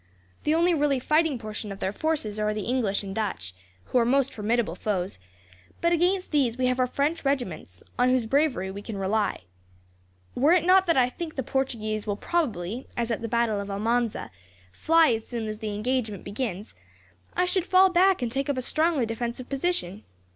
[0.45, 3.53] The only really fighting portion of their forces are the English and Dutch,
[3.83, 5.19] who are most formidable foes;
[5.79, 9.41] but against these we have our French regiments, on whose bravery we can rely.
[10.33, 13.69] Were it not that I think the Portuguese will probably, as at the battle of
[13.69, 14.31] Almanza,
[14.71, 16.73] fly as soon as the engagement begins,
[17.35, 20.03] I should fall back and take up a strongly defensive position.